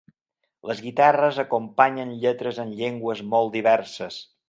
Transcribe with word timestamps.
Les 0.69 0.81
guitarres 0.85 1.37
acompanyen 1.45 2.17
lletres 2.25 2.65
en 2.67 2.75
llengües 2.83 3.25
molt 3.35 3.59
diverses. 3.61 4.23